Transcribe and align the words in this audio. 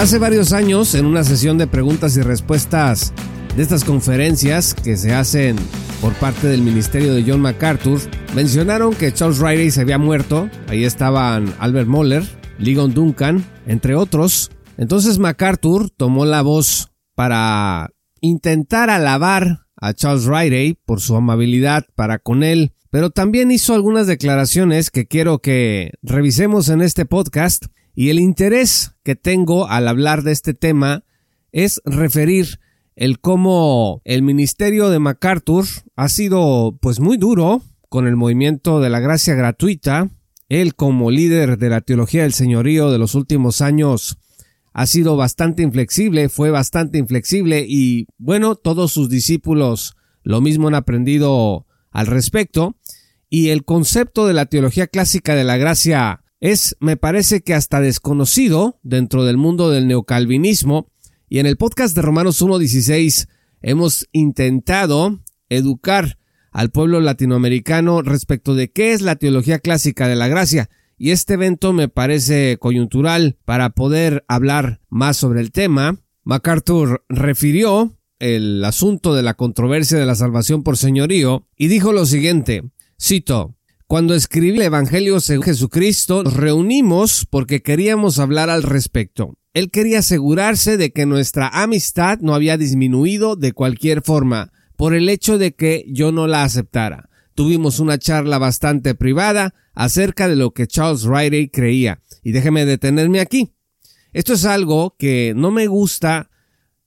Hace 0.00 0.16
varios 0.16 0.54
años, 0.54 0.94
en 0.94 1.04
una 1.04 1.24
sesión 1.24 1.58
de 1.58 1.66
preguntas 1.66 2.16
y 2.16 2.22
respuestas 2.22 3.12
de 3.54 3.62
estas 3.62 3.84
conferencias 3.84 4.72
que 4.72 4.96
se 4.96 5.12
hacen 5.12 5.56
por 6.00 6.14
parte 6.14 6.46
del 6.46 6.62
ministerio 6.62 7.12
de 7.12 7.22
John 7.22 7.42
MacArthur, 7.42 8.00
mencionaron 8.34 8.94
que 8.94 9.12
Charles 9.12 9.40
Riley 9.40 9.70
se 9.70 9.82
había 9.82 9.98
muerto. 9.98 10.48
Ahí 10.68 10.86
estaban 10.86 11.52
Albert 11.58 11.86
Moller, 11.86 12.24
Ligon 12.58 12.94
Duncan, 12.94 13.44
entre 13.66 13.94
otros. 13.94 14.50
Entonces 14.78 15.18
MacArthur 15.18 15.90
tomó 15.90 16.24
la 16.24 16.40
voz 16.40 16.92
para 17.14 17.90
intentar 18.22 18.88
alabar 18.88 19.66
a 19.76 19.92
Charles 19.92 20.24
Riley 20.24 20.78
por 20.86 21.02
su 21.02 21.14
amabilidad 21.14 21.84
para 21.94 22.18
con 22.18 22.42
él, 22.42 22.72
pero 22.88 23.10
también 23.10 23.50
hizo 23.50 23.74
algunas 23.74 24.06
declaraciones 24.06 24.90
que 24.90 25.06
quiero 25.06 25.40
que 25.40 25.92
revisemos 26.00 26.70
en 26.70 26.80
este 26.80 27.04
podcast 27.04 27.66
y 28.00 28.08
el 28.08 28.18
interés 28.18 28.92
que 29.02 29.14
tengo 29.14 29.68
al 29.68 29.86
hablar 29.86 30.22
de 30.22 30.32
este 30.32 30.54
tema 30.54 31.04
es 31.52 31.82
referir 31.84 32.58
el 32.96 33.20
cómo 33.20 34.00
el 34.06 34.22
ministerio 34.22 34.88
de 34.88 34.98
MacArthur 34.98 35.66
ha 35.96 36.08
sido 36.08 36.78
pues 36.80 36.98
muy 36.98 37.18
duro 37.18 37.60
con 37.90 38.06
el 38.06 38.16
movimiento 38.16 38.80
de 38.80 38.88
la 38.88 39.00
gracia 39.00 39.34
gratuita. 39.34 40.08
Él 40.48 40.74
como 40.76 41.10
líder 41.10 41.58
de 41.58 41.68
la 41.68 41.82
teología 41.82 42.22
del 42.22 42.32
señorío 42.32 42.90
de 42.90 42.96
los 42.96 43.14
últimos 43.14 43.60
años 43.60 44.16
ha 44.72 44.86
sido 44.86 45.18
bastante 45.18 45.62
inflexible, 45.62 46.30
fue 46.30 46.50
bastante 46.50 46.96
inflexible 46.96 47.66
y 47.68 48.06
bueno, 48.16 48.54
todos 48.54 48.92
sus 48.92 49.10
discípulos 49.10 49.94
lo 50.22 50.40
mismo 50.40 50.68
han 50.68 50.74
aprendido 50.74 51.66
al 51.90 52.06
respecto 52.06 52.76
y 53.28 53.50
el 53.50 53.66
concepto 53.66 54.26
de 54.26 54.32
la 54.32 54.46
teología 54.46 54.86
clásica 54.86 55.34
de 55.34 55.44
la 55.44 55.58
gracia 55.58 56.24
es, 56.40 56.76
me 56.80 56.96
parece 56.96 57.42
que 57.42 57.54
hasta 57.54 57.80
desconocido 57.80 58.78
dentro 58.82 59.24
del 59.24 59.36
mundo 59.36 59.70
del 59.70 59.86
neocalvinismo, 59.86 60.88
y 61.28 61.38
en 61.38 61.46
el 61.46 61.56
podcast 61.56 61.94
de 61.94 62.02
Romanos 62.02 62.42
1.16 62.42 63.28
hemos 63.62 64.08
intentado 64.12 65.20
educar 65.48 66.18
al 66.50 66.70
pueblo 66.70 67.00
latinoamericano 67.00 68.02
respecto 68.02 68.54
de 68.54 68.72
qué 68.72 68.92
es 68.92 69.02
la 69.02 69.16
teología 69.16 69.58
clásica 69.58 70.08
de 70.08 70.16
la 70.16 70.28
gracia, 70.28 70.70
y 70.96 71.12
este 71.12 71.34
evento 71.34 71.72
me 71.72 71.88
parece 71.88 72.56
coyuntural 72.58 73.38
para 73.44 73.70
poder 73.70 74.24
hablar 74.28 74.80
más 74.88 75.16
sobre 75.16 75.40
el 75.40 75.52
tema. 75.52 75.98
MacArthur 76.24 77.04
refirió 77.08 77.96
el 78.18 78.62
asunto 78.64 79.14
de 79.14 79.22
la 79.22 79.34
controversia 79.34 79.98
de 79.98 80.04
la 80.04 80.14
salvación 80.14 80.62
por 80.62 80.76
señorío 80.76 81.46
y 81.56 81.68
dijo 81.68 81.92
lo 81.92 82.04
siguiente, 82.04 82.64
cito, 83.00 83.56
cuando 83.90 84.14
escribí 84.14 84.50
el 84.50 84.62
Evangelio 84.62 85.18
según 85.18 85.42
Jesucristo, 85.42 86.22
nos 86.22 86.34
reunimos 86.34 87.26
porque 87.28 87.60
queríamos 87.60 88.20
hablar 88.20 88.48
al 88.48 88.62
respecto. 88.62 89.36
Él 89.52 89.72
quería 89.72 89.98
asegurarse 89.98 90.76
de 90.76 90.92
que 90.92 91.06
nuestra 91.06 91.48
amistad 91.48 92.20
no 92.20 92.36
había 92.36 92.56
disminuido 92.56 93.34
de 93.34 93.52
cualquier 93.52 94.02
forma 94.02 94.52
por 94.76 94.94
el 94.94 95.08
hecho 95.08 95.38
de 95.38 95.56
que 95.56 95.86
yo 95.88 96.12
no 96.12 96.28
la 96.28 96.44
aceptara. 96.44 97.08
Tuvimos 97.34 97.80
una 97.80 97.98
charla 97.98 98.38
bastante 98.38 98.94
privada 98.94 99.54
acerca 99.74 100.28
de 100.28 100.36
lo 100.36 100.52
que 100.52 100.68
Charles 100.68 101.02
Riley 101.02 101.48
creía. 101.48 102.00
Y 102.22 102.30
déjeme 102.30 102.66
detenerme 102.66 103.18
aquí. 103.18 103.56
Esto 104.12 104.34
es 104.34 104.44
algo 104.44 104.94
que 105.00 105.32
no 105.34 105.50
me 105.50 105.66
gusta 105.66 106.30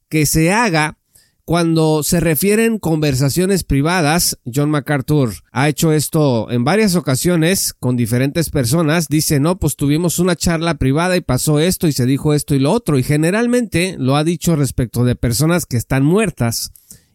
que 0.08 0.26
se 0.26 0.54
haga 0.54 1.00
cuando 1.46 2.04
se 2.04 2.22
refieren 2.22 2.80
conversaciones 2.80 3.66
privadas, 3.66 4.40
John 4.46 4.70
MacArthur 4.70 5.34
ha 5.52 5.68
hecho 5.68 5.92
esto 5.92 6.50
en 6.50 6.64
varias 6.64 6.96
ocasiones 6.96 7.74
con 7.74 7.98
diferentes 7.98 8.50
personas. 8.50 9.10
Dice, 9.10 9.42
no, 9.42 9.60
pues 9.60 9.76
tuvimos 9.76 10.20
una 10.20 10.38
charla 10.38 10.76
privada 10.76 11.18
y 11.18 11.22
pasó 11.22 11.60
esto 11.60 11.88
y 11.88 11.92
se 11.92 12.06
dijo 12.06 12.34
esto 12.34 12.56
y 12.56 12.60
lo 12.60 12.72
otro. 12.72 12.98
Y 12.98 13.04
generalmente 13.04 13.98
lo 14.00 14.16
ha 14.16 14.24
dicho 14.24 14.56
respecto 14.56 15.04
de 15.04 15.18
personas 15.18 15.66
que 15.66 15.76
están 15.76 16.06
muertas 16.06 16.72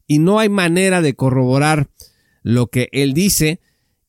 y 0.07 0.19
no 0.19 0.39
hay 0.39 0.51
manera 0.51 1.01
de 1.01 1.15
corroborar 1.15 1.89
lo 2.43 2.67
que 2.67 2.91
él 2.93 3.15
dice. 3.15 3.61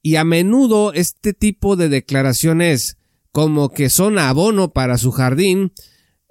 Y 0.01 0.18
a 0.18 0.25
menudo 0.25 0.91
este 0.91 1.31
tipo 1.31 1.78
de 1.78 1.88
declaraciones 1.88 2.97
como 3.31 3.69
que 3.69 3.90
son 3.90 4.19
abono 4.19 4.74
para 4.74 4.97
su 4.97 5.12
jardín, 5.12 5.72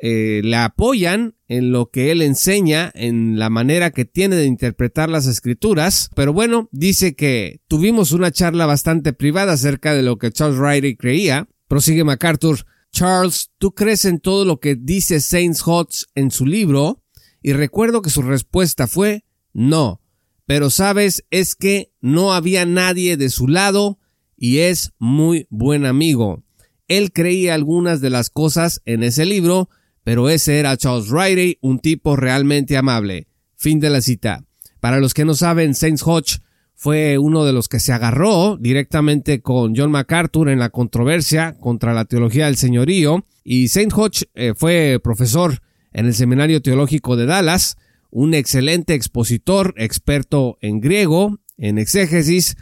eh, 0.00 0.40
le 0.44 0.56
apoyan 0.56 1.34
en 1.48 1.72
lo 1.72 1.90
que 1.90 2.10
él 2.12 2.22
enseña, 2.22 2.90
en 2.94 3.38
la 3.38 3.50
manera 3.50 3.90
que 3.90 4.04
tiene 4.04 4.36
de 4.36 4.46
interpretar 4.46 5.08
las 5.08 5.26
escrituras. 5.26 6.10
Pero 6.14 6.32
bueno, 6.32 6.68
dice 6.72 7.14
que 7.16 7.60
tuvimos 7.68 8.12
una 8.12 8.30
charla 8.30 8.66
bastante 8.66 9.12
privada 9.12 9.54
acerca 9.54 9.94
de 9.94 10.02
lo 10.02 10.18
que 10.18 10.30
Charles 10.30 10.58
Riley 10.58 10.96
creía. 10.96 11.48
Prosigue 11.66 12.04
MacArthur. 12.04 12.64
Charles, 12.92 13.50
¿tú 13.58 13.74
crees 13.74 14.04
en 14.04 14.20
todo 14.20 14.44
lo 14.44 14.60
que 14.60 14.76
dice 14.76 15.20
Saints 15.20 15.62
Hodge 15.66 16.04
en 16.14 16.30
su 16.30 16.46
libro? 16.46 17.02
Y 17.42 17.52
recuerdo 17.52 18.02
que 18.02 18.10
su 18.10 18.22
respuesta 18.22 18.86
fue 18.86 19.24
no. 19.52 20.00
Pero 20.46 20.70
sabes, 20.70 21.24
es 21.30 21.54
que 21.54 21.92
no 22.00 22.32
había 22.32 22.64
nadie 22.64 23.16
de 23.16 23.28
su 23.28 23.48
lado 23.48 23.98
y 24.36 24.58
es 24.58 24.92
muy 24.98 25.46
buen 25.50 25.84
amigo. 25.84 26.44
Él 26.86 27.12
creía 27.12 27.54
algunas 27.54 28.00
de 28.00 28.08
las 28.10 28.30
cosas 28.30 28.80
en 28.86 29.02
ese 29.02 29.26
libro, 29.26 29.68
pero 30.08 30.30
ese 30.30 30.58
era 30.58 30.74
Charles 30.78 31.10
Riley, 31.10 31.58
un 31.60 31.80
tipo 31.80 32.16
realmente 32.16 32.78
amable. 32.78 33.26
Fin 33.56 33.78
de 33.78 33.90
la 33.90 34.00
cita. 34.00 34.42
Para 34.80 35.00
los 35.00 35.12
que 35.12 35.26
no 35.26 35.34
saben, 35.34 35.74
Saints 35.74 36.02
Hodge 36.02 36.38
fue 36.74 37.18
uno 37.18 37.44
de 37.44 37.52
los 37.52 37.68
que 37.68 37.78
se 37.78 37.92
agarró 37.92 38.56
directamente 38.56 39.42
con 39.42 39.76
John 39.76 39.90
MacArthur 39.90 40.48
en 40.48 40.60
la 40.60 40.70
controversia 40.70 41.58
contra 41.60 41.92
la 41.92 42.06
teología 42.06 42.46
del 42.46 42.56
señorío 42.56 43.26
y 43.44 43.68
Saint 43.68 43.92
Hodge 43.94 44.24
eh, 44.32 44.54
fue 44.56 44.98
profesor 45.04 45.60
en 45.92 46.06
el 46.06 46.14
Seminario 46.14 46.62
Teológico 46.62 47.14
de 47.14 47.26
Dallas, 47.26 47.76
un 48.08 48.32
excelente 48.32 48.94
expositor, 48.94 49.74
experto 49.76 50.56
en 50.62 50.80
griego, 50.80 51.38
en 51.58 51.76
exégesis, 51.76 52.56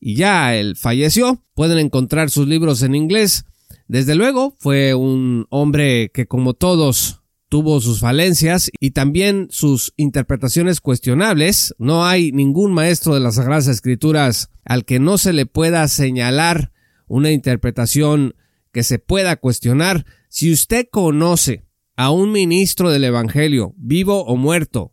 y 0.00 0.16
ya 0.16 0.56
él 0.56 0.74
falleció. 0.74 1.44
Pueden 1.54 1.78
encontrar 1.78 2.28
sus 2.28 2.48
libros 2.48 2.82
en 2.82 2.96
inglés 2.96 3.44
desde 3.88 4.14
luego, 4.14 4.54
fue 4.58 4.94
un 4.94 5.46
hombre 5.48 6.10
que 6.12 6.26
como 6.26 6.54
todos 6.54 7.22
tuvo 7.48 7.80
sus 7.80 8.00
falencias 8.00 8.70
y 8.78 8.90
también 8.90 9.48
sus 9.50 9.94
interpretaciones 9.96 10.80
cuestionables. 10.80 11.74
No 11.78 12.04
hay 12.04 12.30
ningún 12.32 12.72
maestro 12.72 13.14
de 13.14 13.20
las 13.20 13.36
Sagradas 13.36 13.66
Escrituras 13.66 14.50
al 14.64 14.84
que 14.84 15.00
no 15.00 15.16
se 15.16 15.32
le 15.32 15.46
pueda 15.46 15.88
señalar 15.88 16.72
una 17.06 17.30
interpretación 17.30 18.34
que 18.72 18.82
se 18.82 18.98
pueda 18.98 19.36
cuestionar. 19.36 20.04
Si 20.28 20.52
usted 20.52 20.86
conoce 20.90 21.64
a 21.96 22.10
un 22.10 22.30
ministro 22.30 22.90
del 22.90 23.04
Evangelio, 23.04 23.74
vivo 23.78 24.24
o 24.24 24.36
muerto, 24.36 24.92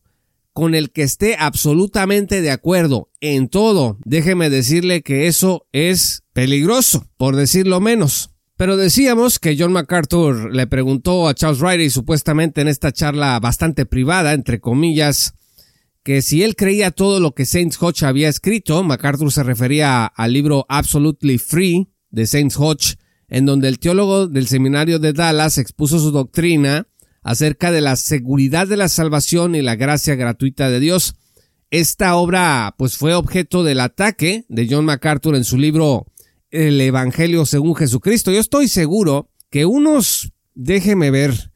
con 0.54 0.74
el 0.74 0.92
que 0.92 1.04
esté 1.04 1.36
absolutamente 1.38 2.42
de 2.42 2.52
acuerdo 2.52 3.12
en 3.20 3.50
todo, 3.50 3.98
déjeme 4.06 4.50
decirle 4.50 5.02
que 5.04 5.28
eso 5.28 5.68
es 5.74 6.24
peligroso, 6.32 7.10
por 7.18 7.36
decirlo 7.36 7.82
menos. 7.82 8.35
Pero 8.58 8.78
decíamos 8.78 9.38
que 9.38 9.58
John 9.60 9.74
MacArthur 9.74 10.54
le 10.54 10.66
preguntó 10.66 11.28
a 11.28 11.34
Charles 11.34 11.60
Riley 11.60 11.90
supuestamente 11.90 12.62
en 12.62 12.70
esta 12.70 12.94
charla 12.94 13.38
bastante 13.42 13.86
privada, 13.86 14.32
entre 14.32 14.62
comillas, 14.62 15.34
que 16.04 16.22
si 16.22 16.42
él 16.44 16.56
creía 16.56 16.92
todo 16.92 17.20
lo 17.20 17.34
que 17.34 17.46
Saints 17.46 17.82
Hodge 17.82 18.04
había 18.04 18.30
escrito, 18.30 18.82
MacArthur 18.84 19.32
se 19.32 19.44
refería 19.44 20.06
al 20.06 20.32
libro 20.32 20.66
Absolutely 20.70 21.38
Free 21.38 21.90
de 22.12 22.28
Saints 22.28 22.56
Hodge, 22.58 22.96
en 23.28 23.46
donde 23.46 23.68
el 23.68 23.80
teólogo 23.80 24.28
del 24.28 24.48
seminario 24.48 25.00
de 25.00 25.12
Dallas 25.12 25.58
expuso 25.58 26.00
su 26.00 26.12
doctrina 26.12 26.88
acerca 27.24 27.72
de 27.72 27.82
la 27.82 27.98
seguridad 27.98 28.68
de 28.68 28.78
la 28.78 28.88
salvación 28.88 29.56
y 29.56 29.64
la 29.64 29.76
gracia 29.76 30.16
gratuita 30.16 30.70
de 30.70 30.80
Dios. 30.80 31.16
Esta 31.72 32.16
obra 32.16 32.76
pues 32.78 32.96
fue 32.96 33.16
objeto 33.16 33.64
del 33.64 33.82
ataque 33.82 34.46
de 34.48 34.68
John 34.70 34.86
MacArthur 34.86 35.36
en 35.36 35.44
su 35.44 35.58
libro 35.58 36.06
el 36.56 36.80
Evangelio 36.82 37.46
según 37.46 37.76
Jesucristo. 37.76 38.32
Yo 38.32 38.40
estoy 38.40 38.68
seguro 38.68 39.30
que 39.50 39.66
unos, 39.66 40.32
déjeme 40.54 41.12
ver, 41.12 41.52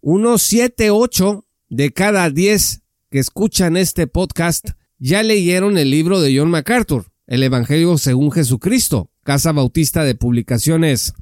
unos 0.00 0.42
siete, 0.42 0.90
ocho 0.90 1.46
de 1.68 1.92
cada 1.92 2.28
diez 2.30 2.82
que 3.10 3.18
escuchan 3.18 3.76
este 3.76 4.06
podcast 4.06 4.70
ya 4.98 5.22
leyeron 5.22 5.78
el 5.78 5.90
libro 5.90 6.20
de 6.20 6.36
John 6.36 6.50
MacArthur, 6.50 7.06
el 7.26 7.42
Evangelio 7.42 7.98
según 7.98 8.30
Jesucristo, 8.30 9.10
Casa 9.24 9.52
Bautista 9.52 10.04
de 10.04 10.14
Publicaciones 10.14 11.14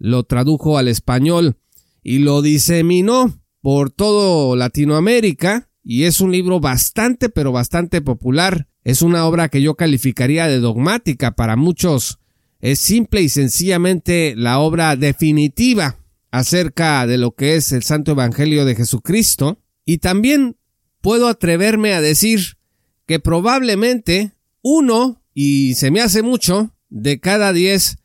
lo 0.00 0.24
tradujo 0.24 0.78
al 0.78 0.88
español 0.88 1.58
y 2.02 2.18
lo 2.18 2.42
diseminó 2.42 3.38
por 3.60 3.90
todo 3.90 4.56
Latinoamérica 4.56 5.68
y 5.84 6.04
es 6.04 6.20
un 6.20 6.32
libro 6.32 6.58
bastante 6.58 7.28
pero 7.28 7.52
bastante 7.52 8.00
popular. 8.00 8.66
Es 8.82 9.02
una 9.02 9.26
obra 9.26 9.50
que 9.50 9.60
yo 9.60 9.74
calificaría 9.74 10.48
de 10.48 10.58
dogmática 10.58 11.32
para 11.32 11.56
muchos. 11.56 12.19
Es 12.60 12.78
simple 12.78 13.22
y 13.22 13.28
sencillamente 13.28 14.34
la 14.36 14.58
obra 14.58 14.96
definitiva 14.96 15.98
acerca 16.30 17.06
de 17.06 17.16
lo 17.16 17.34
que 17.34 17.56
es 17.56 17.72
el 17.72 17.82
Santo 17.82 18.12
Evangelio 18.12 18.64
de 18.64 18.74
Jesucristo. 18.74 19.62
Y 19.84 19.98
también 19.98 20.56
puedo 21.00 21.28
atreverme 21.28 21.94
a 21.94 22.00
decir 22.00 22.58
que 23.06 23.18
probablemente 23.18 24.32
uno, 24.62 25.22
y 25.32 25.74
se 25.74 25.90
me 25.90 26.00
hace 26.00 26.22
mucho, 26.22 26.74
de 26.90 27.18
cada 27.18 27.52
diez 27.52 27.96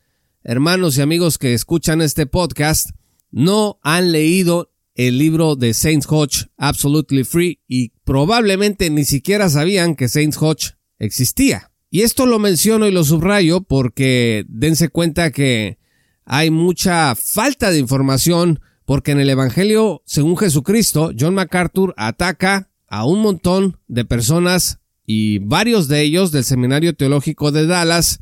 hermanos 0.42 0.96
y 0.96 1.02
amigos 1.02 1.38
que 1.38 1.52
escuchan 1.52 2.00
este 2.00 2.26
podcast, 2.26 2.90
no 3.30 3.78
han 3.82 4.12
leído 4.12 4.72
el 4.94 5.18
libro 5.18 5.56
de 5.56 5.74
Saints 5.74 6.06
Hodge 6.08 6.46
Absolutely 6.56 7.24
Free 7.24 7.60
y 7.68 7.90
probablemente 8.04 8.88
ni 8.88 9.04
siquiera 9.04 9.50
sabían 9.50 9.94
que 9.94 10.08
Saints 10.08 10.38
Hodge 10.40 10.76
existía. 10.98 11.72
Y 11.96 12.02
esto 12.02 12.26
lo 12.26 12.38
menciono 12.38 12.86
y 12.86 12.92
lo 12.92 13.04
subrayo 13.04 13.62
porque 13.62 14.44
dense 14.50 14.90
cuenta 14.90 15.30
que 15.30 15.78
hay 16.26 16.50
mucha 16.50 17.14
falta 17.14 17.70
de 17.70 17.78
información 17.78 18.60
porque 18.84 19.12
en 19.12 19.20
el 19.20 19.30
Evangelio, 19.30 20.02
según 20.04 20.36
Jesucristo, 20.36 21.12
John 21.18 21.32
MacArthur 21.32 21.94
ataca 21.96 22.68
a 22.86 23.06
un 23.06 23.22
montón 23.22 23.78
de 23.88 24.04
personas 24.04 24.80
y 25.06 25.38
varios 25.38 25.88
de 25.88 26.02
ellos 26.02 26.32
del 26.32 26.44
Seminario 26.44 26.94
Teológico 26.94 27.50
de 27.50 27.66
Dallas 27.66 28.20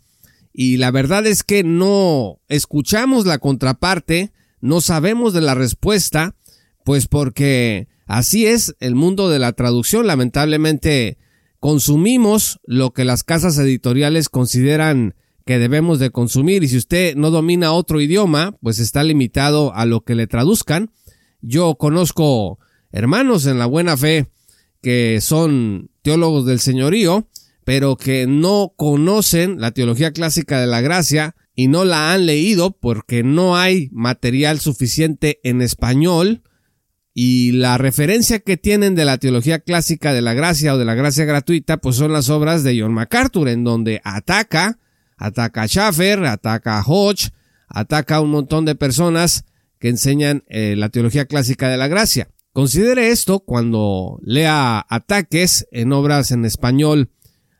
y 0.52 0.76
la 0.76 0.92
verdad 0.92 1.26
es 1.26 1.42
que 1.42 1.64
no 1.64 2.38
escuchamos 2.46 3.26
la 3.26 3.38
contraparte, 3.38 4.30
no 4.60 4.82
sabemos 4.82 5.32
de 5.32 5.40
la 5.40 5.56
respuesta 5.56 6.36
pues 6.84 7.08
porque 7.08 7.88
así 8.06 8.46
es 8.46 8.76
el 8.78 8.94
mundo 8.94 9.28
de 9.30 9.40
la 9.40 9.52
traducción. 9.52 10.06
Lamentablemente 10.06 11.18
consumimos 11.64 12.60
lo 12.66 12.92
que 12.92 13.06
las 13.06 13.24
casas 13.24 13.56
editoriales 13.56 14.28
consideran 14.28 15.14
que 15.46 15.58
debemos 15.58 15.98
de 15.98 16.10
consumir 16.10 16.62
y 16.62 16.68
si 16.68 16.76
usted 16.76 17.16
no 17.16 17.30
domina 17.30 17.72
otro 17.72 18.02
idioma, 18.02 18.54
pues 18.60 18.78
está 18.78 19.02
limitado 19.02 19.74
a 19.74 19.86
lo 19.86 20.02
que 20.02 20.14
le 20.14 20.26
traduzcan. 20.26 20.90
Yo 21.40 21.76
conozco 21.76 22.58
hermanos 22.92 23.46
en 23.46 23.58
la 23.58 23.64
buena 23.64 23.96
fe 23.96 24.26
que 24.82 25.22
son 25.22 25.88
teólogos 26.02 26.44
del 26.44 26.60
señorío, 26.60 27.28
pero 27.64 27.96
que 27.96 28.26
no 28.26 28.74
conocen 28.76 29.58
la 29.58 29.70
teología 29.70 30.12
clásica 30.12 30.60
de 30.60 30.66
la 30.66 30.82
gracia 30.82 31.34
y 31.54 31.68
no 31.68 31.86
la 31.86 32.12
han 32.12 32.26
leído 32.26 32.72
porque 32.72 33.22
no 33.22 33.56
hay 33.56 33.88
material 33.90 34.60
suficiente 34.60 35.40
en 35.44 35.62
español 35.62 36.42
y 37.16 37.52
la 37.52 37.78
referencia 37.78 38.40
que 38.40 38.56
tienen 38.56 38.96
de 38.96 39.04
la 39.04 39.18
teología 39.18 39.60
clásica 39.60 40.12
de 40.12 40.20
la 40.20 40.34
gracia 40.34 40.74
o 40.74 40.78
de 40.78 40.84
la 40.84 40.94
gracia 40.94 41.24
gratuita, 41.24 41.76
pues 41.76 41.94
son 41.94 42.12
las 42.12 42.28
obras 42.28 42.64
de 42.64 42.80
John 42.80 42.92
MacArthur, 42.92 43.48
en 43.48 43.62
donde 43.62 44.00
ataca, 44.02 44.80
ataca 45.16 45.62
a 45.62 45.68
Schaffer, 45.68 46.24
ataca 46.24 46.78
a 46.78 46.82
Hodge, 46.84 47.30
ataca 47.68 48.16
a 48.16 48.20
un 48.20 48.32
montón 48.32 48.64
de 48.64 48.74
personas 48.74 49.44
que 49.78 49.90
enseñan 49.90 50.42
eh, 50.48 50.74
la 50.76 50.88
teología 50.88 51.26
clásica 51.26 51.68
de 51.68 51.76
la 51.76 51.86
gracia. 51.86 52.30
Considere 52.52 53.10
esto 53.10 53.40
cuando 53.40 54.18
lea 54.24 54.84
ataques 54.88 55.68
en 55.70 55.92
obras 55.92 56.32
en 56.32 56.44
español 56.44 57.10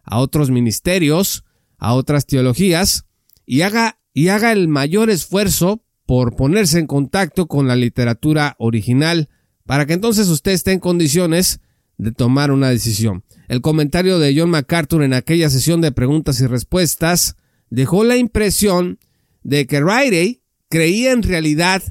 a 0.03 0.19
otros 0.19 0.51
ministerios, 0.51 1.45
a 1.79 1.95
otras 1.95 2.27
teologías, 2.27 3.07
y 3.47 3.63
haga, 3.63 4.01
y 4.13 4.29
haga 4.29 4.51
el 4.51 4.67
mayor 4.67 5.11
esfuerzo 5.11 5.85
por 6.07 6.35
ponerse 6.35 6.81
en 6.81 6.87
contacto 6.89 7.47
con 7.47 7.69
la 7.69 7.77
literatura 7.77 8.57
original 8.59 9.29
para 9.67 9.87
que 9.87 9.95
entonces 9.95 10.29
usted 10.29 10.53
esté 10.53 10.73
en 10.73 10.81
condiciones 10.81 11.61
de 11.97 12.13
tomar 12.13 12.51
una 12.51 12.71
decisión. 12.71 13.25
El 13.49 13.61
comentario 13.61 14.19
de 14.19 14.35
John 14.37 14.51
MacArthur 14.51 15.03
en 15.03 15.13
aquella 15.13 15.51
sesión 15.51 15.81
de 15.81 15.93
preguntas 15.93 16.41
y 16.41 16.47
respuestas 16.47 17.37
dejó 17.71 18.05
la 18.05 18.17
impresión 18.17 18.99
de 19.43 19.67
que 19.67 19.81
Riley 19.81 20.43
creía 20.69 21.13
en 21.13 21.23
realidad 21.23 21.83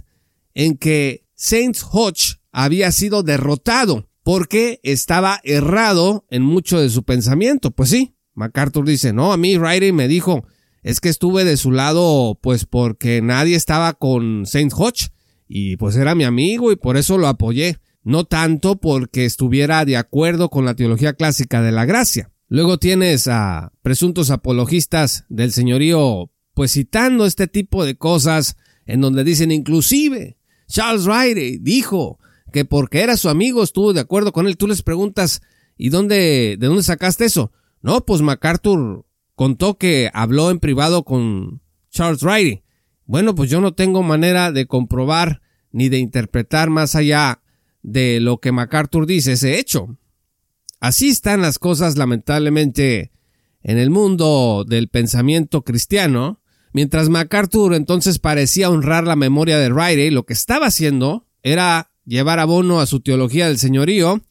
en 0.53 0.77
que 0.77 1.25
Saints 1.35 1.85
Hodge 1.89 2.39
había 2.51 2.91
sido 2.91 3.23
derrotado 3.23 4.09
porque 4.23 4.79
estaba 4.83 5.39
errado 5.43 6.25
en 6.29 6.43
mucho 6.43 6.79
de 6.79 6.89
su 6.89 7.03
pensamiento. 7.03 7.71
Pues 7.71 7.89
sí, 7.89 8.15
MacArthur 8.33 8.85
dice, 8.85 9.13
no, 9.13 9.33
a 9.33 9.37
mí 9.37 9.57
Riley 9.57 9.91
me 9.91 10.07
dijo, 10.07 10.45
es 10.81 10.99
que 10.99 11.09
estuve 11.09 11.43
de 11.43 11.57
su 11.57 11.71
lado 11.71 12.37
pues 12.41 12.65
porque 12.65 13.21
nadie 13.21 13.55
estaba 13.55 13.93
con 13.93 14.45
Saints 14.45 14.75
Hodge 14.77 15.09
y 15.55 15.77
pues 15.77 15.95
era 15.97 16.15
mi 16.15 16.23
amigo 16.23 16.71
y 16.71 16.75
por 16.77 16.97
eso 16.97 17.19
lo 17.19 17.27
apoyé, 17.27 17.77
no 18.01 18.23
tanto 18.23 18.77
porque 18.77 19.23
estuviera 19.23 19.85
de 19.85 19.97
acuerdo 19.97 20.49
con 20.49 20.65
la 20.65 20.73
teología 20.73 21.13
clásica 21.13 21.61
de 21.61 21.71
la 21.71 21.85
gracia. 21.85 22.31
Luego 22.47 22.79
tienes 22.79 23.27
a 23.27 23.71
presuntos 23.83 24.31
apologistas 24.31 25.25
del 25.29 25.51
señorío 25.51 26.31
pues 26.55 26.71
citando 26.71 27.27
este 27.27 27.47
tipo 27.47 27.85
de 27.85 27.95
cosas 27.95 28.57
en 28.87 29.01
donde 29.01 29.23
dicen 29.23 29.51
inclusive 29.51 30.39
Charles 30.67 31.05
Riley 31.05 31.59
dijo 31.59 32.17
que 32.51 32.65
porque 32.65 33.01
era 33.01 33.15
su 33.15 33.29
amigo 33.29 33.61
estuvo 33.61 33.93
de 33.93 33.99
acuerdo 33.99 34.31
con 34.31 34.47
él. 34.47 34.57
Tú 34.57 34.67
les 34.67 34.81
preguntas 34.81 35.43
¿y 35.77 35.89
dónde 35.89 36.57
de 36.59 36.65
dónde 36.65 36.81
sacaste 36.81 37.25
eso? 37.25 37.51
No, 37.83 38.03
pues 38.03 38.23
MacArthur 38.23 39.05
contó 39.35 39.77
que 39.77 40.09
habló 40.15 40.49
en 40.49 40.57
privado 40.57 41.03
con 41.03 41.61
Charles 41.91 42.23
Riley. 42.23 42.63
Bueno, 43.05 43.35
pues 43.35 43.51
yo 43.51 43.61
no 43.61 43.75
tengo 43.75 44.01
manera 44.01 44.51
de 44.51 44.65
comprobar 44.65 45.42
ni 45.73 45.89
de 45.89 45.97
interpretar 45.97 46.69
más 46.69 46.95
allá 46.95 47.41
de 47.81 48.21
lo 48.21 48.37
que 48.37 48.53
MacArthur 48.53 49.05
dice 49.05 49.33
ese 49.33 49.59
hecho. 49.59 49.97
Así 50.79 51.09
están 51.09 51.41
las 51.41 51.59
cosas 51.59 51.97
lamentablemente 51.97 53.11
en 53.61 53.77
el 53.77 53.89
mundo 53.89 54.65
del 54.67 54.87
pensamiento 54.87 55.63
cristiano. 55.63 56.41
Mientras 56.71 57.09
MacArthur 57.09 57.73
entonces 57.73 58.19
parecía 58.19 58.69
honrar 58.69 59.05
la 59.05 59.15
memoria 59.15 59.57
de 59.57 59.69
Riley, 59.69 60.09
lo 60.11 60.25
que 60.25 60.33
estaba 60.33 60.67
haciendo 60.67 61.27
era 61.41 61.91
llevar 62.05 62.39
abono 62.39 62.79
a 62.79 62.85
su 62.85 63.01
teología 63.01 63.47
del 63.47 63.57
señorío, 63.57 64.21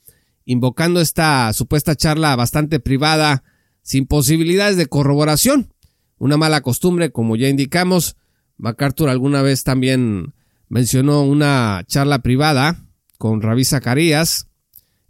invocando 0.44 1.00
esta 1.00 1.52
supuesta 1.52 1.96
charla 1.96 2.36
bastante 2.36 2.80
privada, 2.80 3.44
sin 3.82 4.06
posibilidades 4.06 4.76
de 4.76 4.86
corroboración. 4.86 5.72
Una 6.18 6.36
mala 6.36 6.60
costumbre, 6.60 7.10
como 7.10 7.34
ya 7.36 7.48
indicamos. 7.48 8.16
MacArthur 8.56 9.08
alguna 9.08 9.42
vez 9.42 9.64
también 9.64 10.34
mencionó 10.72 11.24
una 11.24 11.84
charla 11.86 12.20
privada 12.20 12.82
con 13.19 13.43
Rabí 13.43 13.62
Zacarías, 13.62 14.48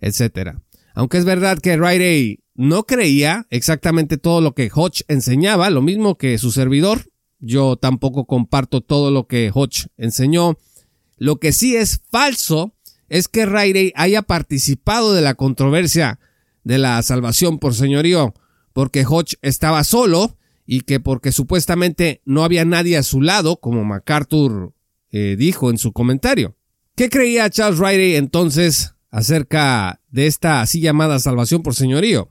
etc. 0.00 0.56
Aunque 0.92 1.18
es 1.18 1.24
verdad 1.24 1.60
que 1.60 1.76
Riley 1.76 2.40
no 2.56 2.82
creía 2.82 3.46
exactamente 3.48 4.18
todo 4.18 4.40
lo 4.40 4.56
que 4.56 4.72
Hodge 4.74 5.04
enseñaba, 5.06 5.70
lo 5.70 5.80
mismo 5.80 6.18
que 6.18 6.36
su 6.38 6.50
servidor, 6.50 7.12
yo 7.38 7.76
tampoco 7.76 8.24
comparto 8.24 8.80
todo 8.80 9.12
lo 9.12 9.28
que 9.28 9.52
Hodge 9.54 9.86
enseñó. 9.96 10.58
Lo 11.16 11.38
que 11.38 11.52
sí 11.52 11.76
es 11.76 12.00
falso 12.10 12.74
es 13.08 13.28
que 13.28 13.46
Riley 13.46 13.92
haya 13.94 14.22
participado 14.22 15.12
de 15.12 15.22
la 15.22 15.34
controversia 15.34 16.18
de 16.64 16.78
la 16.78 17.00
salvación 17.02 17.60
por 17.60 17.74
señorío, 17.74 18.34
porque 18.72 19.06
Hodge 19.06 19.36
estaba 19.42 19.84
solo 19.84 20.36
y 20.66 20.80
que 20.80 20.98
porque 20.98 21.30
supuestamente 21.30 22.20
no 22.24 22.42
había 22.42 22.64
nadie 22.64 22.96
a 22.96 23.04
su 23.04 23.20
lado, 23.20 23.60
como 23.60 23.84
MacArthur 23.84 24.74
eh, 25.12 25.36
dijo 25.38 25.70
en 25.70 25.78
su 25.78 25.92
comentario. 25.92 26.56
¿Qué 26.96 27.08
creía 27.08 27.48
Charles 27.50 27.78
Riley 27.78 28.16
entonces 28.16 28.94
acerca 29.10 30.00
de 30.10 30.26
esta 30.26 30.60
así 30.60 30.80
llamada 30.80 31.18
salvación 31.18 31.62
por 31.62 31.74
señorío? 31.74 32.30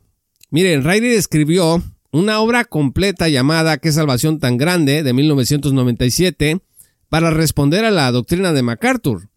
Miren, 0.49 0.83
Riley 0.83 1.13
escribió 1.13 1.81
una 2.11 2.41
obra 2.41 2.65
completa 2.65 3.29
llamada 3.29 3.77
¿Qué 3.77 3.91
salvación 3.91 4.39
tan 4.39 4.57
grande? 4.57 5.03
de 5.03 5.13
1997 5.13 6.61
para 7.07 7.29
responder 7.29 7.85
a 7.85 7.91
la 7.91 8.11
doctrina 8.11 8.51
de 8.51 8.63
MacArthur. 8.63 9.29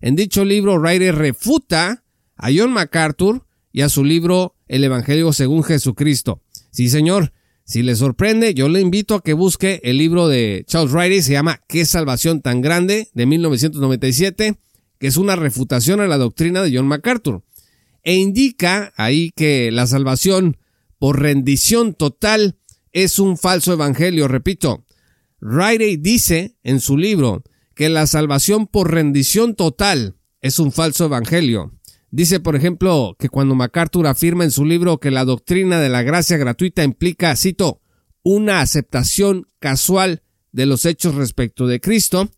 En 0.00 0.16
dicho 0.16 0.44
libro, 0.44 0.78
Riley 0.78 1.10
refuta 1.10 2.04
a 2.36 2.48
John 2.54 2.72
MacArthur 2.72 3.46
y 3.72 3.82
a 3.82 3.88
su 3.88 4.04
libro 4.04 4.56
El 4.68 4.84
Evangelio 4.84 5.32
según 5.32 5.62
Jesucristo. 5.62 6.42
Sí, 6.70 6.88
señor, 6.88 7.32
si 7.66 7.82
le 7.82 7.96
sorprende, 7.96 8.54
yo 8.54 8.68
le 8.68 8.80
invito 8.80 9.16
a 9.16 9.22
que 9.22 9.32
busque 9.32 9.80
el 9.82 9.98
libro 9.98 10.28
de 10.28 10.64
Charles 10.68 10.92
Riley, 10.92 11.20
se 11.20 11.32
llama 11.32 11.62
¿Qué 11.66 11.84
salvación 11.84 12.40
tan 12.40 12.60
grande? 12.60 13.08
de 13.12 13.26
1997, 13.26 14.54
que 15.00 15.06
es 15.08 15.16
una 15.16 15.34
refutación 15.34 16.00
a 16.00 16.06
la 16.06 16.16
doctrina 16.16 16.62
de 16.62 16.76
John 16.76 16.86
MacArthur. 16.86 17.42
E 18.04 18.14
indica 18.14 18.92
ahí 18.96 19.32
que 19.34 19.72
la 19.72 19.88
salvación 19.88 20.58
por 21.00 21.20
rendición 21.20 21.94
total 21.94 22.56
es 22.92 23.18
un 23.18 23.36
falso 23.36 23.72
evangelio, 23.72 24.28
repito. 24.28 24.84
Riley 25.40 25.96
dice 25.96 26.56
en 26.62 26.78
su 26.78 26.96
libro 26.96 27.42
que 27.74 27.88
la 27.88 28.06
salvación 28.06 28.68
por 28.68 28.92
rendición 28.92 29.56
total 29.56 30.14
es 30.40 30.60
un 30.60 30.70
falso 30.70 31.06
evangelio. 31.06 31.75
Dice, 32.16 32.40
por 32.40 32.56
ejemplo, 32.56 33.14
que 33.18 33.28
cuando 33.28 33.54
MacArthur 33.54 34.06
afirma 34.06 34.42
en 34.42 34.50
su 34.50 34.64
libro 34.64 35.00
que 35.00 35.10
la 35.10 35.26
doctrina 35.26 35.80
de 35.80 35.90
la 35.90 36.02
gracia 36.02 36.38
gratuita 36.38 36.82
implica, 36.82 37.36
cito, 37.36 37.82
una 38.22 38.62
aceptación 38.62 39.46
casual 39.58 40.22
de 40.50 40.64
los 40.64 40.86
hechos 40.86 41.14
respecto 41.14 41.66
de 41.66 41.78
Cristo, 41.78 42.30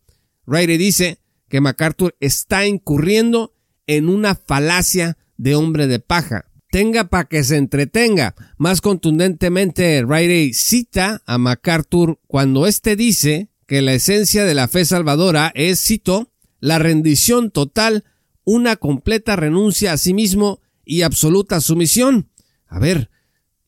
Riley 0.45 0.77
dice 0.77 1.21
que 1.47 1.61
MacArthur 1.61 2.13
está 2.19 2.67
incurriendo 2.67 3.55
en 3.87 4.09
una 4.09 4.35
falacia 4.35 5.17
de 5.37 5.55
hombre 5.55 5.87
de 5.87 6.01
paja. 6.01 6.51
Tenga 6.71 7.05
para 7.05 7.29
que 7.29 7.45
se 7.45 7.55
entretenga. 7.55 8.35
Más 8.57 8.81
contundentemente, 8.81 10.03
Riley 10.05 10.53
cita 10.53 11.21
a 11.25 11.37
MacArthur 11.37 12.19
cuando 12.27 12.67
éste 12.67 12.97
dice 12.97 13.47
que 13.65 13.81
la 13.81 13.93
esencia 13.93 14.43
de 14.43 14.55
la 14.55 14.67
fe 14.67 14.83
salvadora 14.83 15.53
es, 15.55 15.79
cito, 15.79 16.33
la 16.59 16.79
rendición 16.79 17.49
total, 17.49 18.03
una 18.51 18.77
completa 18.77 19.35
renuncia 19.35 19.93
a 19.93 19.97
sí 19.97 20.11
mismo 20.15 20.59
y 20.83 21.03
absoluta 21.03 21.61
sumisión. 21.61 22.31
A 22.65 22.79
ver, 22.79 23.11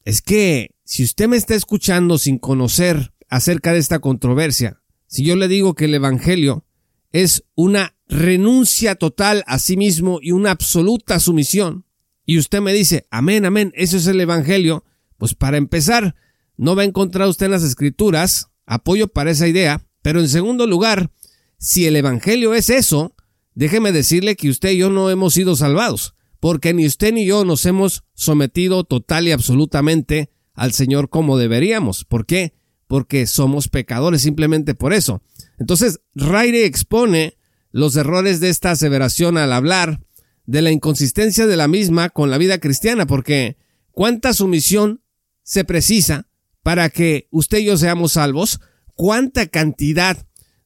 es 0.05 0.23
que 0.23 0.71
si 0.83 1.03
usted 1.03 1.27
me 1.27 1.37
está 1.37 1.53
escuchando 1.53 2.17
sin 2.17 2.39
conocer 2.39 3.13
acerca 3.29 3.73
de 3.73 3.79
esta 3.79 3.99
controversia, 3.99 4.81
si 5.05 5.23
yo 5.23 5.35
le 5.35 5.47
digo 5.47 5.75
que 5.75 5.85
el 5.85 5.93
Evangelio 5.93 6.65
es 7.11 7.43
una 7.53 7.95
renuncia 8.07 8.95
total 8.95 9.43
a 9.45 9.59
sí 9.59 9.77
mismo 9.77 10.17
y 10.19 10.31
una 10.31 10.49
absoluta 10.49 11.19
sumisión, 11.19 11.85
y 12.25 12.39
usted 12.39 12.59
me 12.59 12.73
dice, 12.73 13.05
amén, 13.11 13.45
amén, 13.45 13.71
eso 13.75 13.97
es 13.97 14.07
el 14.07 14.19
Evangelio, 14.19 14.83
pues 15.19 15.35
para 15.35 15.57
empezar, 15.57 16.15
no 16.57 16.75
va 16.75 16.81
a 16.81 16.85
encontrar 16.85 17.27
usted 17.27 17.45
en 17.45 17.51
las 17.51 17.63
escrituras 17.63 18.47
apoyo 18.65 19.09
para 19.09 19.29
esa 19.29 19.47
idea, 19.47 19.85
pero 20.01 20.21
en 20.21 20.27
segundo 20.29 20.65
lugar, 20.65 21.11
si 21.59 21.85
el 21.85 21.95
Evangelio 21.97 22.55
es 22.55 22.71
eso, 22.71 23.13
déjeme 23.55 23.91
decirle 23.91 24.35
que 24.35 24.49
usted 24.49 24.71
y 24.71 24.77
yo 24.77 24.89
no 24.89 25.09
hemos 25.09 25.33
sido 25.33 25.55
salvados, 25.55 26.15
porque 26.39 26.73
ni 26.73 26.85
usted 26.85 27.13
ni 27.13 27.25
yo 27.25 27.45
nos 27.45 27.65
hemos 27.65 28.03
sometido 28.13 28.83
total 28.83 29.27
y 29.27 29.31
absolutamente 29.31 30.31
al 30.53 30.73
Señor 30.73 31.09
como 31.09 31.37
deberíamos. 31.37 32.05
¿Por 32.05 32.25
qué? 32.25 32.53
Porque 32.87 33.27
somos 33.27 33.67
pecadores 33.67 34.21
simplemente 34.21 34.75
por 34.75 34.93
eso. 34.93 35.21
Entonces, 35.59 36.01
Raire 36.15 36.65
expone 36.65 37.37
los 37.71 37.95
errores 37.95 38.39
de 38.39 38.49
esta 38.49 38.71
aseveración 38.71 39.37
al 39.37 39.53
hablar 39.53 40.01
de 40.45 40.61
la 40.61 40.71
inconsistencia 40.71 41.47
de 41.47 41.57
la 41.57 41.67
misma 41.67 42.09
con 42.09 42.29
la 42.29 42.37
vida 42.37 42.59
cristiana, 42.59 43.05
porque 43.05 43.57
cuánta 43.91 44.33
sumisión 44.33 45.01
se 45.43 45.63
precisa 45.63 46.27
para 46.63 46.89
que 46.89 47.27
usted 47.31 47.59
y 47.59 47.65
yo 47.65 47.77
seamos 47.77 48.13
salvos, 48.13 48.59
cuánta 48.95 49.47
cantidad 49.47 50.17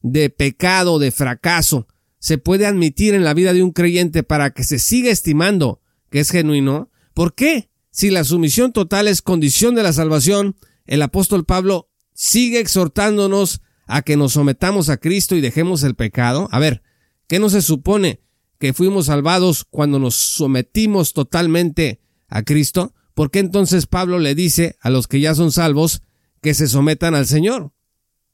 de 0.02 0.30
pecado, 0.30 1.00
de 1.00 1.12
fracaso, 1.12 1.88
se 2.26 2.40
puede 2.40 2.66
admitir 2.66 3.14
en 3.14 3.24
la 3.24 3.36
vida 3.36 3.54
de 3.54 3.62
un 3.62 3.70
creyente 3.72 4.24
para 4.24 4.50
que 4.50 4.64
se 4.64 4.80
siga 4.80 5.12
estimando 5.12 5.80
que 6.10 6.22
es 6.22 6.32
genuino. 6.32 6.90
¿Por 7.14 7.36
qué? 7.36 7.70
Si 7.92 8.10
la 8.10 8.24
sumisión 8.24 8.74
total 8.74 9.08
es 9.08 9.22
condición 9.22 9.76
de 9.76 9.84
la 9.84 9.94
salvación, 9.94 10.56
el 10.88 11.04
apóstol 11.04 11.46
Pablo 11.46 11.88
sigue 12.16 12.60
exhortándonos 12.60 13.62
a 13.86 14.02
que 14.02 14.18
nos 14.18 14.34
sometamos 14.34 14.90
a 14.90 14.98
Cristo 14.98 15.36
y 15.36 15.42
dejemos 15.42 15.84
el 15.84 15.94
pecado. 15.94 16.50
A 16.52 16.58
ver, 16.58 16.82
¿qué 17.28 17.38
no 17.38 17.52
se 17.52 17.62
supone 17.62 18.24
que 18.58 18.74
fuimos 18.74 19.06
salvados 19.06 19.64
cuando 19.64 20.00
nos 20.00 20.16
sometimos 20.16 21.14
totalmente 21.14 22.02
a 22.28 22.42
Cristo? 22.42 22.96
¿Por 23.14 23.30
qué 23.30 23.38
entonces 23.38 23.86
Pablo 23.86 24.18
le 24.18 24.34
dice 24.34 24.78
a 24.82 24.90
los 24.90 25.08
que 25.08 25.20
ya 25.20 25.36
son 25.36 25.52
salvos 25.52 26.02
que 26.42 26.56
se 26.56 26.68
sometan 26.68 27.14
al 27.14 27.28
Señor? 27.28 27.72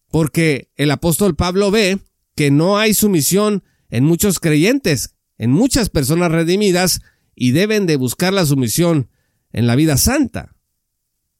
Porque 0.09 0.71
el 0.77 0.91
apóstol 0.91 1.35
Pablo 1.35 1.71
ve 1.71 1.99
que 2.37 2.51
no 2.51 2.77
hay 2.77 2.93
sumisión 2.93 3.65
en 3.91 4.05
muchos 4.05 4.39
creyentes, 4.39 5.15
en 5.37 5.51
muchas 5.51 5.89
personas 5.89 6.31
redimidas, 6.31 7.01
y 7.35 7.51
deben 7.51 7.85
de 7.85 7.95
buscar 7.95 8.33
la 8.33 8.45
sumisión 8.45 9.09
en 9.53 9.67
la 9.67 9.75
vida 9.75 9.97
santa. 9.97 10.55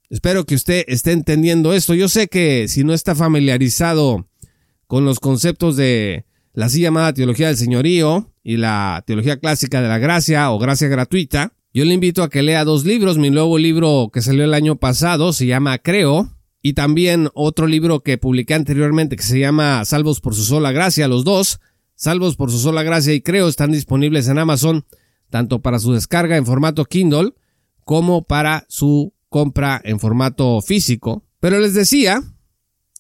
Espero 0.10 0.46
que 0.46 0.56
usted 0.56 0.84
esté 0.88 1.14
entendiendo 1.14 1.74
esto. 1.74 1.94
Yo 1.94 2.10
sé 2.10 2.28
que 2.28 2.68
si 2.68 2.84
no 2.84 2.94
está 2.94 3.16
familiarizado 3.16 4.28
con 4.88 5.06
los 5.06 5.20
conceptos 5.20 5.78
de 5.78 6.26
la 6.54 6.66
así 6.66 6.82
llamada 6.82 7.14
teología 7.14 7.48
del 7.48 7.56
señorío 7.56 8.34
y 8.44 8.58
la 8.58 9.04
teología 9.08 9.40
clásica 9.40 9.82
de 9.82 9.88
la 9.88 10.00
gracia 10.00 10.52
o 10.52 10.60
gracia 10.60 10.90
gratuita, 10.90 11.54
yo 11.74 11.86
le 11.86 11.94
invito 11.94 12.24
a 12.24 12.30
que 12.30 12.42
lea 12.42 12.66
dos 12.66 12.84
libros. 12.84 13.18
Mi 13.18 13.30
nuevo 13.30 13.58
libro 13.58 14.10
que 14.14 14.22
salió 14.22 14.44
el 14.44 14.54
año 14.54 14.76
pasado 14.76 15.32
se 15.32 15.46
llama 15.46 15.78
Creo 15.78 16.30
y 16.62 16.74
también 16.74 17.30
otro 17.34 17.68
libro 17.68 18.02
que 18.02 18.18
publiqué 18.18 18.54
anteriormente 18.54 19.16
que 19.16 19.24
se 19.24 19.40
llama 19.40 19.86
Salvos 19.86 20.20
por 20.20 20.36
su 20.36 20.44
sola 20.44 20.74
gracia. 20.74 21.08
Los 21.08 21.24
dos, 21.24 21.62
Salvos 22.02 22.36
por 22.36 22.50
su 22.50 22.58
sola 22.58 22.82
gracia 22.82 23.14
y 23.14 23.22
Creo, 23.22 23.48
están 23.48 23.72
disponibles 23.72 24.28
en 24.28 24.40
Amazon 24.40 24.88
tanto 25.30 25.62
para 25.62 25.78
su 25.78 25.94
descarga 25.94 26.36
en 26.36 26.48
formato 26.48 26.86
Kindle 26.86 27.36
como 27.86 28.24
para 28.24 28.66
su 28.70 29.14
compra 29.30 29.80
en 29.84 30.00
formato 30.00 30.64
físico. 30.64 31.24
Pero 31.40 31.60
les 31.60 31.76
decía, 31.76 32.24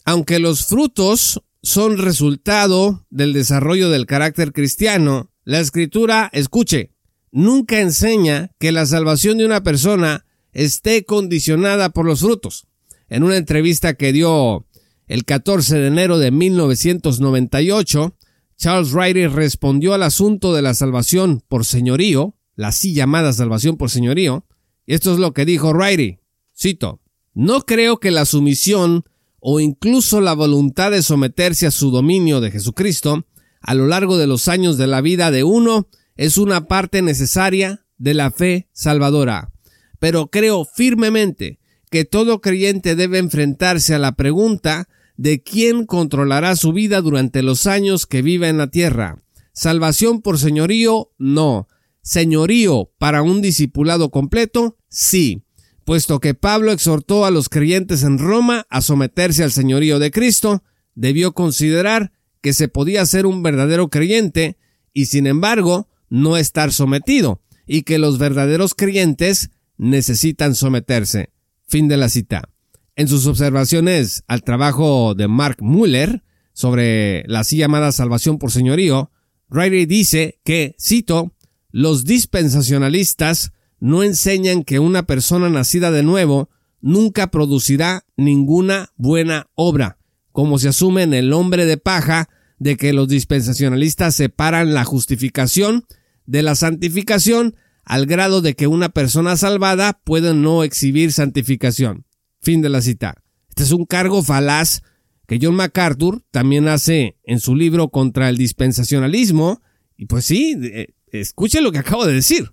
aunque 0.05 0.37
los 0.37 0.67
frutos 0.67 1.41
son 1.63 1.97
resultado 1.97 3.07
del 3.09 3.33
desarrollo 3.33 3.89
del 3.89 4.05
carácter 4.05 4.53
cristiano, 4.53 5.31
la 5.45 5.61
escritura, 5.61 6.29
escuche, 6.31 6.91
nunca 7.31 7.81
enseña 7.81 8.51
que 8.59 8.71
la 8.71 8.85
salvación 8.85 9.39
de 9.39 9.47
una 9.47 9.63
persona 9.63 10.25
esté 10.53 11.05
condicionada 11.05 11.89
por 11.89 12.05
los 12.05 12.19
frutos. 12.19 12.67
En 13.09 13.23
una 13.23 13.37
entrevista 13.37 13.95
que 13.95 14.13
dio 14.13 14.67
el 15.07 15.25
14 15.25 15.79
de 15.79 15.87
enero 15.87 16.19
de 16.19 16.29
1998, 16.29 18.15
Charles 18.61 18.91
Riley 18.91 19.25
respondió 19.25 19.95
al 19.95 20.03
asunto 20.03 20.53
de 20.53 20.61
la 20.61 20.75
salvación 20.75 21.43
por 21.47 21.65
señorío, 21.65 22.35
la 22.55 22.67
así 22.67 22.93
llamada 22.93 23.33
salvación 23.33 23.75
por 23.75 23.89
señorío, 23.89 24.45
esto 24.85 25.13
es 25.13 25.17
lo 25.17 25.33
que 25.33 25.45
dijo 25.45 25.73
Riley. 25.73 26.19
Cito, 26.55 27.01
no 27.33 27.61
creo 27.61 27.99
que 27.99 28.11
la 28.11 28.23
sumisión 28.25 29.03
o 29.39 29.59
incluso 29.59 30.21
la 30.21 30.33
voluntad 30.33 30.91
de 30.91 31.01
someterse 31.01 31.65
a 31.65 31.71
su 31.71 31.89
dominio 31.89 32.39
de 32.39 32.51
Jesucristo 32.51 33.25
a 33.61 33.73
lo 33.73 33.87
largo 33.87 34.19
de 34.19 34.27
los 34.27 34.47
años 34.47 34.77
de 34.77 34.85
la 34.85 35.01
vida 35.01 35.31
de 35.31 35.43
uno 35.43 35.87
es 36.15 36.37
una 36.37 36.67
parte 36.67 37.01
necesaria 37.01 37.87
de 37.97 38.13
la 38.13 38.29
fe 38.29 38.69
salvadora. 38.73 39.51
Pero 39.97 40.27
creo 40.27 40.65
firmemente 40.65 41.57
que 41.89 42.05
todo 42.05 42.41
creyente 42.41 42.95
debe 42.95 43.17
enfrentarse 43.17 43.95
a 43.95 43.99
la 43.99 44.11
pregunta 44.11 44.87
de 45.21 45.43
quién 45.43 45.85
controlará 45.85 46.55
su 46.55 46.73
vida 46.73 47.01
durante 47.01 47.43
los 47.43 47.67
años 47.67 48.05
que 48.05 48.21
vive 48.21 48.49
en 48.49 48.57
la 48.57 48.67
tierra. 48.67 49.23
Salvación 49.53 50.21
por 50.21 50.39
señorío, 50.39 51.11
no. 51.17 51.67
Señorío 52.01 52.91
para 52.97 53.21
un 53.21 53.41
discipulado 53.41 54.09
completo, 54.09 54.77
sí 54.89 55.43
puesto 55.85 56.19
que 56.19 56.33
Pablo 56.33 56.71
exhortó 56.71 57.25
a 57.25 57.31
los 57.31 57.49
creyentes 57.49 58.03
en 58.03 58.17
Roma 58.17 58.65
a 58.69 58.81
someterse 58.81 59.43
al 59.43 59.51
señorío 59.51 59.99
de 59.99 60.11
Cristo, 60.11 60.63
debió 60.95 61.33
considerar 61.33 62.11
que 62.41 62.53
se 62.53 62.67
podía 62.67 63.05
ser 63.05 63.25
un 63.25 63.43
verdadero 63.43 63.89
creyente 63.89 64.57
y 64.93 65.07
sin 65.07 65.27
embargo 65.27 65.89
no 66.09 66.37
estar 66.37 66.71
sometido, 66.73 67.41
y 67.65 67.83
que 67.83 67.97
los 67.97 68.17
verdaderos 68.17 68.73
creyentes 68.73 69.49
necesitan 69.77 70.55
someterse. 70.55 71.31
Fin 71.67 71.87
de 71.87 71.97
la 71.97 72.09
cita. 72.09 72.50
En 72.95 73.07
sus 73.07 73.25
observaciones 73.25 74.23
al 74.27 74.43
trabajo 74.43 75.15
de 75.15 75.27
Mark 75.27 75.57
Muller 75.61 76.23
sobre 76.53 77.23
la 77.27 77.39
así 77.39 77.57
llamada 77.57 77.91
salvación 77.91 78.37
por 78.37 78.51
señorío, 78.51 79.11
Riley 79.49 79.85
dice 79.85 80.39
que, 80.43 80.75
cito, 80.79 81.33
los 81.71 82.03
dispensacionalistas 82.03 83.53
no 83.79 84.03
enseñan 84.03 84.63
que 84.63 84.79
una 84.79 85.03
persona 85.03 85.49
nacida 85.49 85.89
de 85.89 86.03
nuevo 86.03 86.49
nunca 86.81 87.27
producirá 87.27 88.05
ninguna 88.17 88.89
buena 88.97 89.49
obra, 89.55 89.97
como 90.31 90.59
se 90.59 90.69
asume 90.69 91.03
en 91.03 91.13
el 91.13 91.31
hombre 91.31 91.65
de 91.65 91.77
paja 91.77 92.29
de 92.59 92.75
que 92.75 92.93
los 92.93 93.07
dispensacionalistas 93.07 94.15
separan 94.15 94.73
la 94.73 94.83
justificación 94.83 95.85
de 96.25 96.43
la 96.43 96.55
santificación 96.55 97.55
al 97.85 98.05
grado 98.05 98.41
de 98.41 98.55
que 98.55 98.67
una 98.67 98.89
persona 98.89 99.37
salvada 99.37 100.01
puede 100.03 100.33
no 100.33 100.63
exhibir 100.63 101.11
santificación. 101.11 102.05
Fin 102.41 102.61
de 102.61 102.69
la 102.69 102.81
cita. 102.81 103.15
Este 103.49 103.63
es 103.63 103.71
un 103.71 103.85
cargo 103.85 104.23
falaz 104.23 104.81
que 105.27 105.39
John 105.41 105.55
MacArthur 105.55 106.23
también 106.31 106.67
hace 106.67 107.17
en 107.23 107.39
su 107.39 107.55
libro 107.55 107.89
contra 107.89 108.29
el 108.29 108.37
dispensacionalismo. 108.37 109.61
Y 109.95 110.05
pues 110.07 110.25
sí, 110.25 110.57
eh, 110.61 110.93
escuche 111.11 111.61
lo 111.61 111.71
que 111.71 111.79
acabo 111.79 112.05
de 112.05 112.13
decir 112.13 112.51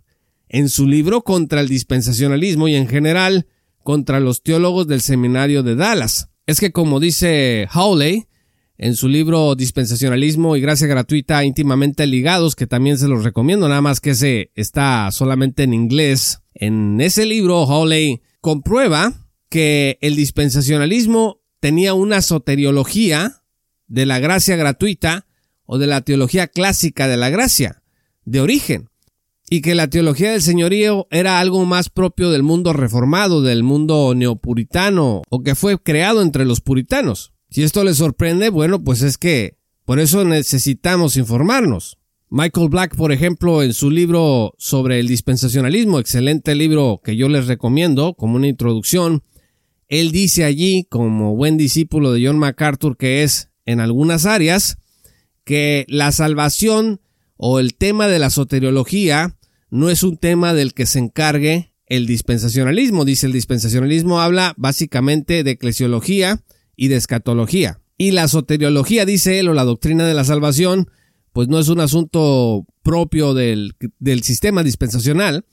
en 0.48 0.68
su 0.68 0.86
libro 0.86 1.22
contra 1.22 1.60
el 1.60 1.68
dispensacionalismo 1.68 2.68
y 2.68 2.74
en 2.74 2.88
general 2.88 3.46
contra 3.82 4.20
los 4.20 4.42
teólogos 4.42 4.86
del 4.86 5.00
seminario 5.00 5.62
de 5.62 5.76
Dallas. 5.76 6.28
Es 6.46 6.60
que 6.60 6.72
como 6.72 7.00
dice 7.00 7.68
Howley, 7.72 8.26
en 8.78 8.94
su 8.94 9.08
libro 9.08 9.54
Dispensacionalismo 9.56 10.56
y 10.56 10.60
Gracia 10.60 10.86
Gratuita 10.86 11.44
íntimamente 11.44 12.06
ligados, 12.06 12.54
que 12.54 12.66
también 12.66 12.96
se 12.96 13.08
los 13.08 13.24
recomiendo, 13.24 13.68
nada 13.68 13.80
más 13.80 14.00
que 14.00 14.10
ese 14.10 14.52
está 14.54 15.10
solamente 15.10 15.64
en 15.64 15.74
inglés. 15.74 16.40
En 16.54 17.00
ese 17.00 17.26
libro, 17.26 17.64
Howley 17.64 18.22
comprueba 18.40 19.12
que 19.48 19.98
el 20.00 20.16
dispensacionalismo 20.16 21.40
tenía 21.60 21.94
una 21.94 22.22
soteriología 22.22 23.42
de 23.86 24.06
la 24.06 24.18
gracia 24.18 24.56
gratuita 24.56 25.26
o 25.64 25.78
de 25.78 25.86
la 25.86 26.02
teología 26.02 26.46
clásica 26.46 27.08
de 27.08 27.16
la 27.16 27.30
gracia, 27.30 27.82
de 28.24 28.40
origen 28.40 28.88
y 29.50 29.62
que 29.62 29.74
la 29.74 29.88
teología 29.88 30.32
del 30.32 30.42
señorío 30.42 31.06
era 31.10 31.40
algo 31.40 31.64
más 31.64 31.88
propio 31.88 32.30
del 32.30 32.42
mundo 32.42 32.72
reformado, 32.72 33.42
del 33.42 33.62
mundo 33.62 34.14
neopuritano, 34.14 35.22
o 35.28 35.42
que 35.42 35.54
fue 35.54 35.78
creado 35.78 36.22
entre 36.22 36.44
los 36.44 36.60
puritanos. 36.60 37.32
Si 37.50 37.62
esto 37.62 37.82
les 37.82 37.96
sorprende, 37.96 38.50
bueno, 38.50 38.82
pues 38.82 39.02
es 39.02 39.18
que 39.18 39.56
Por 39.84 40.00
eso 40.00 40.22
necesitamos 40.22 41.16
informarnos. 41.16 41.96
Michael 42.28 42.68
Black, 42.68 42.94
por 42.94 43.10
ejemplo, 43.10 43.62
en 43.62 43.72
su 43.72 43.90
libro 43.90 44.52
sobre 44.58 45.00
el 45.00 45.08
dispensacionalismo, 45.08 45.98
excelente 45.98 46.54
libro 46.54 47.00
que 47.02 47.16
yo 47.16 47.30
les 47.30 47.46
recomiendo 47.46 48.12
como 48.12 48.36
una 48.36 48.48
introducción, 48.48 49.22
él 49.88 50.12
dice 50.12 50.44
allí, 50.44 50.86
como 50.88 51.34
buen 51.34 51.56
discípulo 51.56 52.12
de 52.12 52.26
John 52.26 52.38
MacArthur 52.38 52.96
que 52.96 53.22
es 53.22 53.50
en 53.64 53.80
algunas 53.80 54.26
áreas, 54.26 54.78
que 55.44 55.86
la 55.88 56.12
salvación 56.12 57.00
o 57.36 57.58
el 57.58 57.74
tema 57.74 58.08
de 58.08 58.18
la 58.18 58.30
soteriología 58.30 59.36
no 59.70 59.90
es 59.90 60.02
un 60.02 60.16
tema 60.16 60.54
del 60.54 60.74
que 60.74 60.86
se 60.86 60.98
encargue 60.98 61.72
el 61.86 62.06
dispensacionalismo. 62.06 63.04
Dice 63.04 63.26
el 63.26 63.32
dispensacionalismo 63.32 64.20
habla 64.20 64.54
básicamente 64.56 65.42
de 65.44 65.52
eclesiología 65.52 66.42
y 66.76 66.88
de 66.88 66.96
escatología. 66.96 67.80
Y 67.96 68.12
la 68.12 68.28
soteriología, 68.28 69.04
dice 69.04 69.40
él, 69.40 69.48
o 69.48 69.54
la 69.54 69.64
doctrina 69.64 70.06
de 70.06 70.14
la 70.14 70.24
salvación, 70.24 70.90
pues 71.32 71.48
no 71.48 71.58
es 71.58 71.68
un 71.68 71.80
asunto 71.80 72.66
propio 72.82 73.34
del, 73.34 73.74
del 73.98 74.22
sistema 74.22 74.62
dispensacional. 74.62 75.44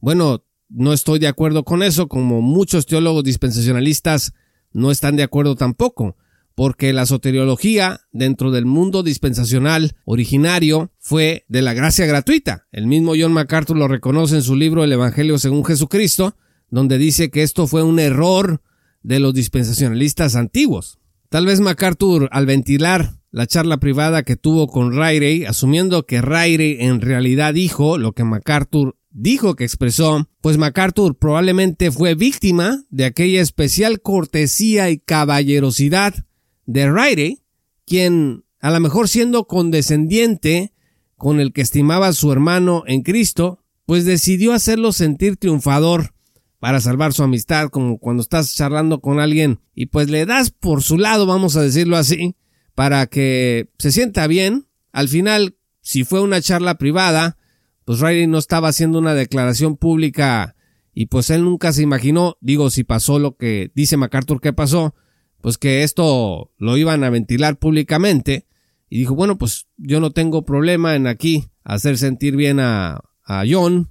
Bueno, 0.00 0.44
no 0.74 0.92
estoy 0.92 1.20
de 1.20 1.28
acuerdo 1.28 1.64
con 1.64 1.82
eso, 1.82 2.08
como 2.08 2.42
muchos 2.42 2.86
teólogos 2.86 3.22
dispensacionalistas 3.22 4.32
no 4.72 4.90
están 4.90 5.14
de 5.14 5.22
acuerdo 5.22 5.54
tampoco, 5.54 6.16
porque 6.56 6.92
la 6.92 7.06
soteriología 7.06 8.00
dentro 8.12 8.50
del 8.50 8.66
mundo 8.66 9.02
dispensacional 9.02 9.96
originario 10.04 10.92
fue 10.98 11.44
de 11.48 11.62
la 11.62 11.74
gracia 11.74 12.06
gratuita. 12.06 12.66
El 12.72 12.86
mismo 12.86 13.12
John 13.18 13.32
MacArthur 13.32 13.76
lo 13.76 13.88
reconoce 13.88 14.36
en 14.36 14.42
su 14.42 14.56
libro 14.56 14.82
El 14.82 14.92
Evangelio 14.92 15.38
según 15.38 15.64
Jesucristo, 15.64 16.36
donde 16.70 16.98
dice 16.98 17.30
que 17.30 17.42
esto 17.42 17.66
fue 17.66 17.82
un 17.82 18.00
error 18.00 18.60
de 19.02 19.20
los 19.20 19.32
dispensacionalistas 19.32 20.34
antiguos. 20.34 20.98
Tal 21.28 21.46
vez 21.46 21.60
MacArthur, 21.60 22.28
al 22.32 22.46
ventilar 22.46 23.14
la 23.30 23.46
charla 23.46 23.78
privada 23.78 24.22
que 24.22 24.36
tuvo 24.36 24.68
con 24.68 24.92
Riley, 24.92 25.44
asumiendo 25.44 26.06
que 26.06 26.22
Riley 26.22 26.78
en 26.80 27.00
realidad 27.00 27.54
dijo 27.54 27.98
lo 27.98 28.12
que 28.12 28.24
MacArthur 28.24 28.96
dijo 29.14 29.54
que 29.54 29.64
expresó, 29.64 30.28
pues 30.42 30.58
MacArthur 30.58 31.16
probablemente 31.16 31.90
fue 31.90 32.14
víctima 32.14 32.82
de 32.90 33.06
aquella 33.06 33.40
especial 33.40 34.02
cortesía 34.02 34.90
y 34.90 34.98
caballerosidad 34.98 36.26
de 36.66 36.92
Riley, 36.92 37.42
quien, 37.86 38.44
a 38.60 38.70
lo 38.70 38.80
mejor 38.80 39.08
siendo 39.08 39.46
condescendiente 39.46 40.74
con 41.16 41.40
el 41.40 41.52
que 41.52 41.62
estimaba 41.62 42.08
a 42.08 42.12
su 42.12 42.32
hermano 42.32 42.82
en 42.86 43.02
Cristo, 43.02 43.60
pues 43.86 44.04
decidió 44.04 44.52
hacerlo 44.52 44.92
sentir 44.92 45.36
triunfador 45.36 46.12
para 46.58 46.80
salvar 46.80 47.12
su 47.12 47.22
amistad, 47.22 47.68
como 47.68 47.98
cuando 47.98 48.22
estás 48.22 48.54
charlando 48.54 49.00
con 49.00 49.20
alguien 49.20 49.60
y 49.74 49.86
pues 49.86 50.10
le 50.10 50.26
das 50.26 50.50
por 50.50 50.82
su 50.82 50.98
lado, 50.98 51.26
vamos 51.26 51.56
a 51.56 51.62
decirlo 51.62 51.96
así, 51.96 52.34
para 52.74 53.06
que 53.06 53.68
se 53.78 53.92
sienta 53.92 54.26
bien. 54.26 54.66
Al 54.90 55.08
final, 55.08 55.56
si 55.82 56.04
fue 56.04 56.20
una 56.20 56.40
charla 56.40 56.76
privada, 56.76 57.36
pues 57.84 58.00
Riley 58.00 58.26
no 58.26 58.38
estaba 58.38 58.68
haciendo 58.68 58.98
una 58.98 59.14
declaración 59.14 59.76
pública 59.76 60.56
y 60.94 61.06
pues 61.06 61.30
él 61.30 61.44
nunca 61.44 61.72
se 61.72 61.82
imaginó, 61.82 62.36
digo, 62.40 62.70
si 62.70 62.84
pasó 62.84 63.18
lo 63.18 63.36
que 63.36 63.70
dice 63.74 63.96
MacArthur 63.96 64.40
que 64.40 64.52
pasó, 64.52 64.94
pues 65.40 65.58
que 65.58 65.82
esto 65.82 66.52
lo 66.56 66.76
iban 66.76 67.04
a 67.04 67.10
ventilar 67.10 67.58
públicamente 67.58 68.46
y 68.88 68.98
dijo, 68.98 69.14
bueno, 69.14 69.36
pues 69.36 69.66
yo 69.76 70.00
no 70.00 70.12
tengo 70.12 70.44
problema 70.44 70.94
en 70.94 71.06
aquí 71.06 71.48
hacer 71.64 71.98
sentir 71.98 72.36
bien 72.36 72.60
a, 72.60 73.00
a 73.24 73.44
John, 73.48 73.90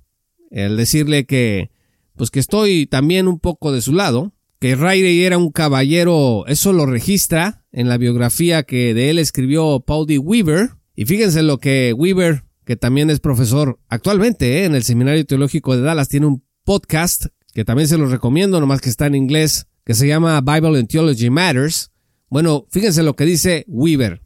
el 0.49 0.77
decirle 0.77 1.25
que, 1.25 1.71
pues 2.15 2.31
que 2.31 2.39
estoy 2.39 2.87
también 2.87 3.27
un 3.27 3.39
poco 3.39 3.71
de 3.71 3.81
su 3.81 3.93
lado, 3.93 4.33
que 4.59 4.75
Riley 4.75 5.23
era 5.23 5.37
un 5.37 5.51
caballero, 5.51 6.45
eso 6.47 6.71
lo 6.71 6.85
registra 6.85 7.65
en 7.71 7.89
la 7.89 7.97
biografía 7.97 8.63
que 8.63 8.93
de 8.93 9.09
él 9.09 9.19
escribió 9.19 9.81
Paul 9.81 10.07
D. 10.07 10.19
Weaver, 10.19 10.69
y 10.95 11.05
fíjense 11.05 11.43
lo 11.43 11.57
que 11.57 11.91
Weaver, 11.91 12.43
que 12.65 12.75
también 12.75 13.09
es 13.09 13.19
profesor 13.19 13.79
actualmente 13.89 14.59
¿eh? 14.59 14.65
en 14.65 14.75
el 14.75 14.83
Seminario 14.83 15.25
Teológico 15.25 15.75
de 15.75 15.81
Dallas, 15.81 16.09
tiene 16.09 16.27
un 16.27 16.43
podcast 16.63 17.27
que 17.53 17.65
también 17.65 17.87
se 17.87 17.97
los 17.97 18.11
recomiendo, 18.11 18.59
nomás 18.59 18.81
que 18.81 18.89
está 18.89 19.05
en 19.05 19.15
inglés, 19.15 19.67
que 19.85 19.93
se 19.93 20.07
llama 20.07 20.41
Bible 20.41 20.79
and 20.79 20.87
Theology 20.87 21.29
Matters. 21.29 21.91
Bueno, 22.29 22.65
fíjense 22.69 23.03
lo 23.03 23.15
que 23.15 23.25
dice 23.25 23.65
Weaver. 23.67 24.21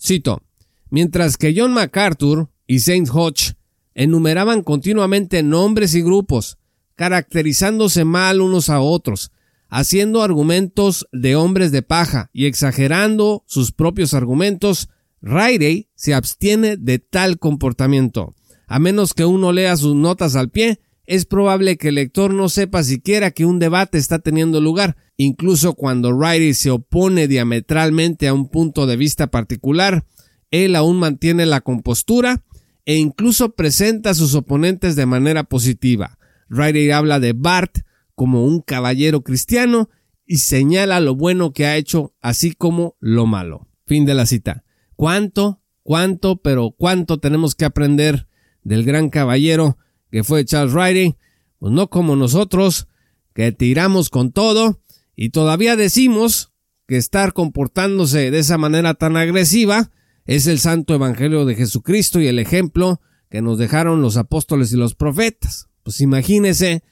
Cito, 0.00 0.42
mientras 0.88 1.36
que 1.36 1.54
John 1.56 1.72
MacArthur 1.72 2.48
y 2.66 2.80
Saint 2.80 3.08
Hodge 3.12 3.54
enumeraban 3.94 4.62
continuamente 4.62 5.42
nombres 5.42 5.94
y 5.94 6.02
grupos, 6.02 6.58
caracterizándose 6.94 8.04
mal 8.04 8.40
unos 8.40 8.70
a 8.70 8.80
otros, 8.80 9.30
haciendo 9.68 10.22
argumentos 10.22 11.06
de 11.12 11.36
hombres 11.36 11.72
de 11.72 11.82
paja 11.82 12.30
y 12.32 12.46
exagerando 12.46 13.44
sus 13.46 13.72
propios 13.72 14.14
argumentos, 14.14 14.88
Riley 15.22 15.88
se 15.94 16.14
abstiene 16.14 16.76
de 16.76 16.98
tal 16.98 17.38
comportamiento. 17.38 18.34
A 18.66 18.78
menos 18.78 19.14
que 19.14 19.24
uno 19.24 19.52
lea 19.52 19.76
sus 19.76 19.94
notas 19.94 20.36
al 20.36 20.50
pie, 20.50 20.80
es 21.06 21.24
probable 21.24 21.76
que 21.76 21.88
el 21.88 21.96
lector 21.96 22.32
no 22.32 22.48
sepa 22.48 22.84
siquiera 22.84 23.32
que 23.32 23.44
un 23.44 23.58
debate 23.58 23.98
está 23.98 24.20
teniendo 24.20 24.60
lugar, 24.60 24.96
incluso 25.16 25.74
cuando 25.74 26.16
Riley 26.16 26.54
se 26.54 26.70
opone 26.70 27.26
diametralmente 27.26 28.28
a 28.28 28.34
un 28.34 28.48
punto 28.48 28.86
de 28.86 28.96
vista 28.96 29.26
particular, 29.26 30.06
él 30.52 30.76
aún 30.76 30.98
mantiene 30.98 31.46
la 31.46 31.62
compostura 31.62 32.44
e 32.84 32.94
incluso 32.96 33.54
presenta 33.54 34.10
a 34.10 34.14
sus 34.14 34.34
oponentes 34.34 34.94
de 34.94 35.06
manera 35.06 35.44
positiva. 35.44 36.18
Riley 36.48 36.90
habla 36.92 37.20
de 37.20 37.32
Bart 37.32 37.78
como 38.14 38.44
un 38.44 38.60
caballero 38.60 39.22
cristiano 39.22 39.90
y 40.26 40.38
señala 40.38 41.00
lo 41.00 41.16
bueno 41.16 41.52
que 41.52 41.66
ha 41.66 41.76
hecho, 41.76 42.14
así 42.20 42.52
como 42.52 42.96
lo 43.00 43.26
malo. 43.26 43.68
Fin 43.84 44.04
de 44.04 44.14
la 44.14 44.26
cita. 44.26 44.64
¿Cuánto, 45.00 45.62
cuánto, 45.82 46.42
pero 46.42 46.72
cuánto 46.76 47.20
tenemos 47.20 47.54
que 47.54 47.64
aprender 47.64 48.28
del 48.64 48.84
gran 48.84 49.08
caballero 49.08 49.78
que 50.10 50.24
fue 50.24 50.44
Charles 50.44 50.74
Riley, 50.74 51.16
pues 51.58 51.72
no 51.72 51.88
como 51.88 52.16
nosotros, 52.16 52.86
que 53.32 53.50
tiramos 53.50 54.10
con 54.10 54.30
todo 54.30 54.82
y 55.16 55.30
todavía 55.30 55.74
decimos 55.74 56.52
que 56.86 56.98
estar 56.98 57.32
comportándose 57.32 58.30
de 58.30 58.40
esa 58.40 58.58
manera 58.58 58.92
tan 58.92 59.16
agresiva 59.16 59.90
es 60.26 60.46
el 60.46 60.58
santo 60.58 60.92
evangelio 60.94 61.46
de 61.46 61.54
Jesucristo 61.54 62.20
y 62.20 62.26
el 62.26 62.38
ejemplo 62.38 63.00
que 63.30 63.40
nos 63.40 63.56
dejaron 63.56 64.02
los 64.02 64.18
apóstoles 64.18 64.70
y 64.74 64.76
los 64.76 64.94
profetas. 64.94 65.70
Pues 65.82 66.02
imagínese, 66.02 66.84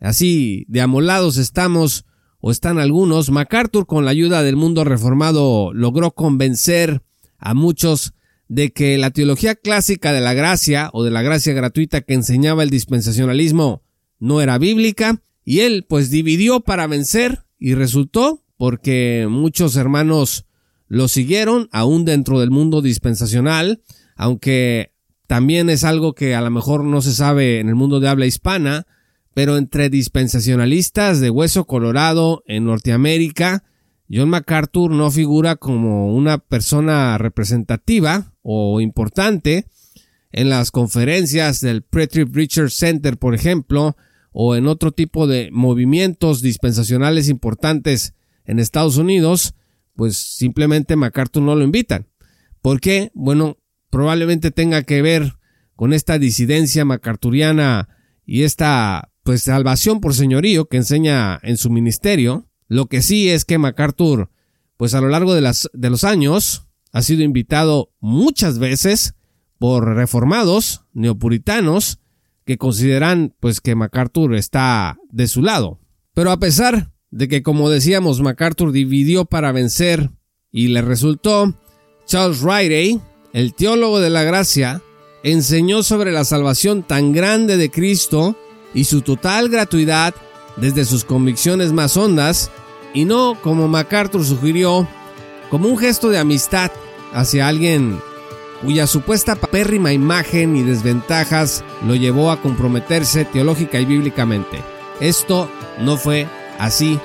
así 0.00 0.66
de 0.66 0.80
amolados 0.80 1.36
estamos 1.36 2.04
o 2.40 2.50
están 2.50 2.80
algunos, 2.80 3.30
MacArthur 3.30 3.86
con 3.86 4.04
la 4.04 4.10
ayuda 4.10 4.42
del 4.42 4.56
mundo 4.56 4.82
reformado 4.82 5.72
logró 5.72 6.16
convencer 6.16 7.04
a 7.44 7.52
muchos 7.54 8.14
de 8.48 8.72
que 8.72 8.98
la 8.98 9.10
teología 9.10 9.54
clásica 9.54 10.12
de 10.12 10.22
la 10.22 10.32
gracia 10.32 10.90
o 10.92 11.04
de 11.04 11.10
la 11.10 11.22
gracia 11.22 11.52
gratuita 11.52 12.00
que 12.00 12.14
enseñaba 12.14 12.62
el 12.62 12.70
dispensacionalismo 12.70 13.82
no 14.18 14.40
era 14.40 14.58
bíblica 14.58 15.22
y 15.44 15.60
él 15.60 15.84
pues 15.88 16.10
dividió 16.10 16.60
para 16.60 16.86
vencer 16.86 17.44
y 17.58 17.74
resultó 17.74 18.42
porque 18.56 19.26
muchos 19.28 19.76
hermanos 19.76 20.46
lo 20.88 21.06
siguieron 21.06 21.68
aún 21.70 22.06
dentro 22.06 22.40
del 22.40 22.50
mundo 22.50 22.80
dispensacional, 22.80 23.82
aunque 24.16 24.92
también 25.26 25.68
es 25.68 25.84
algo 25.84 26.14
que 26.14 26.34
a 26.34 26.40
lo 26.40 26.50
mejor 26.50 26.82
no 26.84 27.02
se 27.02 27.12
sabe 27.12 27.60
en 27.60 27.68
el 27.68 27.74
mundo 27.74 28.00
de 28.00 28.08
habla 28.08 28.26
hispana, 28.26 28.86
pero 29.34 29.58
entre 29.58 29.90
dispensacionalistas 29.90 31.20
de 31.20 31.28
hueso 31.28 31.66
colorado 31.66 32.42
en 32.46 32.64
Norteamérica, 32.64 33.64
John 34.10 34.28
MacArthur 34.28 34.90
no 34.90 35.10
figura 35.10 35.56
como 35.56 36.14
una 36.14 36.38
persona 36.38 37.16
representativa 37.18 38.32
o 38.42 38.80
importante 38.80 39.66
en 40.32 40.50
las 40.50 40.70
conferencias 40.70 41.60
del 41.60 41.82
Pre-Trip 41.82 42.34
Richard 42.34 42.70
Center, 42.70 43.16
por 43.16 43.34
ejemplo, 43.34 43.96
o 44.32 44.56
en 44.56 44.66
otro 44.66 44.90
tipo 44.92 45.26
de 45.26 45.48
movimientos 45.52 46.42
dispensacionales 46.42 47.28
importantes 47.28 48.14
en 48.44 48.58
Estados 48.58 48.96
Unidos, 48.96 49.54
pues 49.94 50.16
simplemente 50.16 50.96
MacArthur 50.96 51.42
no 51.42 51.54
lo 51.54 51.64
invitan. 51.64 52.08
¿Por 52.60 52.80
qué? 52.80 53.10
Bueno, 53.14 53.58
probablemente 53.90 54.50
tenga 54.50 54.82
que 54.82 55.02
ver 55.02 55.34
con 55.76 55.92
esta 55.92 56.18
disidencia 56.18 56.84
macarturiana 56.84 57.88
y 58.26 58.42
esta 58.42 59.12
pues 59.22 59.42
salvación 59.42 60.00
por 60.00 60.14
señorío 60.14 60.66
que 60.66 60.78
enseña 60.78 61.38
en 61.42 61.56
su 61.56 61.70
ministerio. 61.70 62.48
Lo 62.74 62.86
que 62.86 63.02
sí 63.02 63.30
es 63.30 63.44
que 63.44 63.56
MacArthur, 63.56 64.30
pues 64.76 64.94
a 64.94 65.00
lo 65.00 65.08
largo 65.08 65.32
de, 65.32 65.40
las, 65.40 65.70
de 65.74 65.90
los 65.90 66.02
años, 66.02 66.66
ha 66.90 67.02
sido 67.02 67.22
invitado 67.22 67.92
muchas 68.00 68.58
veces 68.58 69.14
por 69.60 69.94
reformados 69.94 70.82
neopuritanos 70.92 72.00
que 72.44 72.58
consideran 72.58 73.32
pues 73.38 73.60
que 73.60 73.76
MacArthur 73.76 74.34
está 74.34 74.98
de 75.12 75.28
su 75.28 75.40
lado. 75.40 75.78
Pero 76.14 76.32
a 76.32 76.40
pesar 76.40 76.90
de 77.12 77.28
que 77.28 77.44
como 77.44 77.70
decíamos 77.70 78.20
MacArthur 78.20 78.72
dividió 78.72 79.24
para 79.24 79.52
vencer 79.52 80.10
y 80.50 80.66
le 80.66 80.82
resultó, 80.82 81.54
Charles 82.06 82.40
Riley, 82.40 83.00
el 83.32 83.54
teólogo 83.54 84.00
de 84.00 84.10
la 84.10 84.24
gracia, 84.24 84.82
enseñó 85.22 85.84
sobre 85.84 86.10
la 86.10 86.24
salvación 86.24 86.82
tan 86.82 87.12
grande 87.12 87.56
de 87.56 87.70
Cristo 87.70 88.36
y 88.74 88.82
su 88.82 89.02
total 89.02 89.48
gratuidad 89.48 90.12
desde 90.56 90.84
sus 90.84 91.04
convicciones 91.04 91.72
más 91.72 91.96
hondas 91.96 92.50
y 92.94 93.04
no, 93.04 93.36
como 93.42 93.68
MacArthur 93.68 94.24
sugirió, 94.24 94.88
como 95.50 95.68
un 95.68 95.76
gesto 95.76 96.08
de 96.08 96.18
amistad 96.18 96.70
hacia 97.12 97.48
alguien 97.48 98.00
cuya 98.62 98.86
supuesta 98.86 99.34
pérrima 99.36 99.92
imagen 99.92 100.56
y 100.56 100.62
desventajas 100.62 101.62
lo 101.86 101.96
llevó 101.96 102.30
a 102.30 102.40
comprometerse 102.40 103.26
teológica 103.26 103.78
y 103.78 103.84
bíblicamente. 103.84 104.62
Esto 105.00 105.50
no 105.80 105.96
fue 105.98 106.26
así 106.58 106.98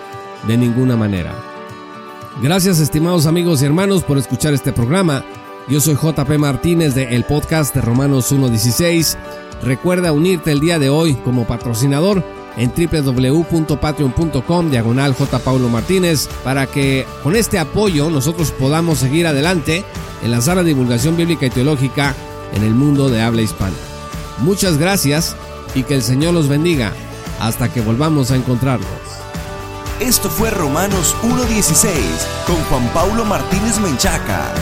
de 0.48 0.58
ninguna 0.58 0.96
manera. 0.96 1.36
Gracias 2.42 2.80
estimados 2.80 3.26
amigos 3.26 3.62
y 3.62 3.66
hermanos 3.66 4.04
por 4.04 4.18
escuchar 4.18 4.54
este 4.54 4.72
programa. 4.72 5.26
Yo 5.68 5.82
soy 5.82 5.96
JP 5.96 6.30
Martínez 6.38 6.96
de 6.96 7.16
el 7.16 7.26
podcast 7.26 7.76
de 7.76 7.82
Romanos 7.82 8.32
1.16. 8.32 9.18
Recuerda 9.64 10.14
unirte 10.14 10.52
el 10.52 10.62
día 10.62 10.80
de 10.80 10.90
hoy 10.90 11.16
como 11.16 11.46
patrocinador 11.46 12.24
en 12.58 12.72
www.patreon.com 12.76 14.70
diagonal 14.70 15.14
J. 15.14 15.40
Paulo 15.40 15.70
Martínez 15.70 16.28
para 16.44 16.68
que 16.68 17.06
con 17.24 17.36
este 17.36 17.60
apoyo 17.60 18.10
nosotros 18.10 18.52
podamos 18.52 19.00
seguir 19.00 19.28
adelante 19.28 19.84
en 20.24 20.32
la 20.32 20.42
sala 20.42 20.64
de 20.64 20.70
divulgación 20.70 21.16
bíblica 21.16 21.46
y 21.46 21.50
teológica 21.50 22.16
en 22.54 22.64
el 22.64 22.74
mundo 22.74 23.10
de 23.10 23.22
habla 23.22 23.42
hispana. 23.42 23.76
Muchas 24.40 24.78
gracias 24.78 25.36
y 25.76 25.84
que 25.84 25.96
el 25.96 26.02
Señor 26.02 26.34
los 26.34 26.48
bendiga 26.48 26.94
hasta 27.40 27.72
que 27.72 27.82
volvamos 27.82 28.32
a 28.32 28.36
encontrarnos. 28.36 28.88
Esto 30.00 30.30
fue 30.30 30.50
Romanos 30.50 31.16
1.16 31.24 31.92
con 32.48 32.56
Juan 32.66 32.88
Paulo 32.94 33.26
Martínez 33.26 33.80
Menchaca. 33.80 34.54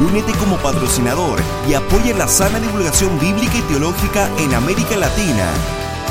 Únete 0.00 0.32
como 0.32 0.56
patrocinador 0.56 1.40
y 1.68 1.74
apoya 1.74 2.16
la 2.16 2.26
sana 2.26 2.58
divulgación 2.58 3.18
bíblica 3.20 3.58
y 3.58 3.62
teológica 3.62 4.30
en 4.38 4.54
América 4.54 4.96
Latina 4.96 5.46